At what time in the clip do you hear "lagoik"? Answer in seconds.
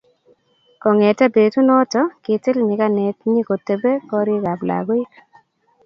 4.69-5.11